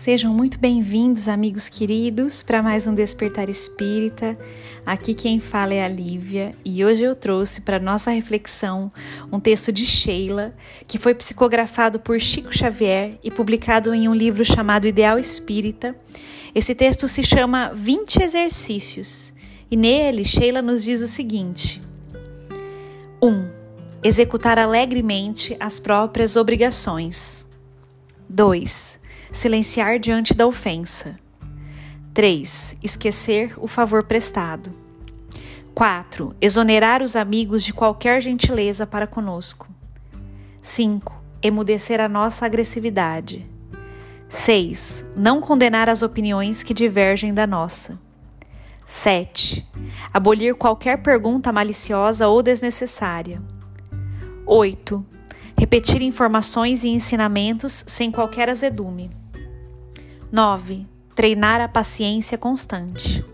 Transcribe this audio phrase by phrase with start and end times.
[0.00, 4.34] Sejam muito bem-vindos, amigos queridos, para mais um Despertar Espírita.
[4.86, 8.90] Aqui quem fala é a Lívia e hoje eu trouxe para nossa reflexão
[9.30, 10.54] um texto de Sheila
[10.88, 15.94] que foi psicografado por Chico Xavier e publicado em um livro chamado Ideal Espírita.
[16.54, 19.34] Esse texto se chama 20 Exercícios
[19.70, 21.78] e nele Sheila nos diz o seguinte:
[23.20, 23.28] 1.
[23.28, 23.50] Um,
[24.02, 27.46] executar alegremente as próprias obrigações.
[28.30, 28.99] 2
[29.32, 31.16] silenciar diante da ofensa.
[32.12, 32.76] 3.
[32.82, 34.72] Esquecer o favor prestado.
[35.74, 36.34] 4.
[36.40, 39.68] Exonerar os amigos de qualquer gentileza para conosco.
[40.60, 41.22] 5.
[41.42, 43.46] Emudecer a nossa agressividade.
[44.28, 45.04] 6.
[45.16, 47.98] Não condenar as opiniões que divergem da nossa.
[48.84, 49.66] 7.
[50.12, 53.40] Abolir qualquer pergunta maliciosa ou desnecessária.
[54.44, 55.06] 8.
[55.56, 59.19] Repetir informações e ensinamentos sem qualquer azedume.
[60.32, 60.86] 9.
[61.16, 63.24] Treinar a paciência constante.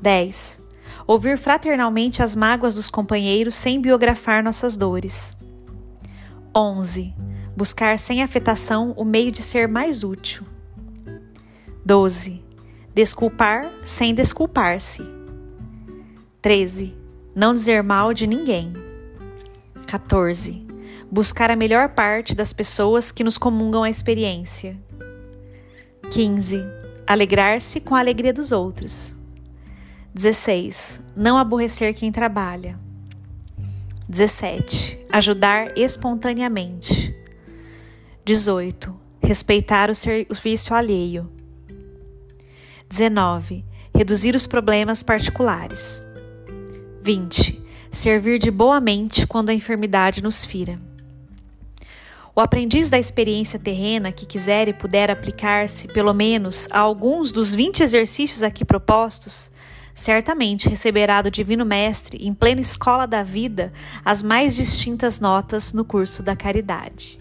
[0.00, 0.62] 10.
[1.06, 5.36] Ouvir fraternalmente as mágoas dos companheiros sem biografar nossas dores.
[6.56, 7.14] 11.
[7.54, 10.46] Buscar sem afetação o meio de ser mais útil.
[11.84, 12.42] 12.
[12.94, 15.02] Desculpar sem desculpar-se.
[16.40, 16.96] 13.
[17.34, 18.72] Não dizer mal de ninguém.
[19.86, 20.66] 14.
[21.10, 24.85] Buscar a melhor parte das pessoas que nos comungam a experiência.
[26.10, 26.64] 15.
[27.06, 29.14] Alegrar-se com a alegria dos outros.
[30.14, 31.00] 16.
[31.14, 32.78] Não aborrecer quem trabalha.
[34.08, 35.04] 17.
[35.12, 37.14] Ajudar espontaneamente.
[38.24, 38.94] 18.
[39.20, 41.30] Respeitar o serviço alheio.
[42.88, 43.64] 19.
[43.94, 46.04] Reduzir os problemas particulares.
[47.02, 47.62] 20.
[47.90, 50.80] Servir de boa mente quando a enfermidade nos fira.
[52.38, 57.54] O aprendiz da experiência terrena que quiser e puder aplicar-se, pelo menos, a alguns dos
[57.54, 59.50] 20 exercícios aqui propostos,
[59.94, 63.72] certamente receberá do Divino Mestre, em plena escola da vida,
[64.04, 67.18] as mais distintas notas no curso da caridade.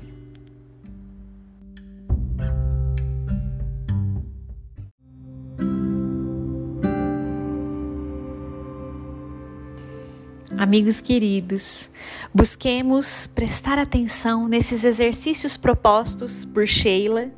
[10.57, 11.89] Amigos queridos,
[12.33, 17.29] busquemos prestar atenção nesses exercícios propostos por Sheila.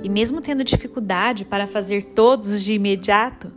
[0.00, 3.50] E, mesmo tendo dificuldade para fazer todos de imediato,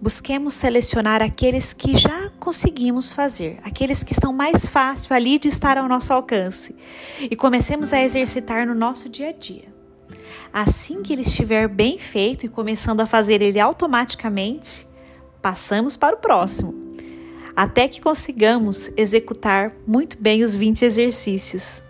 [0.00, 5.78] busquemos selecionar aqueles que já conseguimos fazer, aqueles que estão mais fácil ali de estar
[5.78, 6.76] ao nosso alcance.
[7.18, 9.72] E comecemos a exercitar no nosso dia a dia.
[10.52, 14.86] Assim que ele estiver bem feito e começando a fazer ele automaticamente,
[15.40, 16.81] passamos para o próximo
[17.54, 21.82] até que consigamos executar muito bem os 20 exercícios.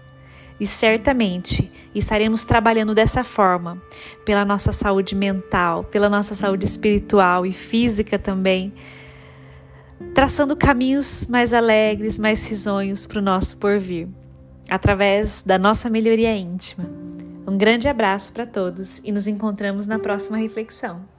[0.61, 3.83] E certamente estaremos trabalhando dessa forma,
[4.25, 8.73] pela nossa saúde mental, pela nossa saúde espiritual e física também,
[10.15, 14.09] traçando caminhos mais alegres, mais risonhos para o nosso porvir,
[14.69, 16.89] através da nossa melhoria íntima.
[17.47, 21.12] Um grande abraço para todos e nos encontramos na próxima reflexão.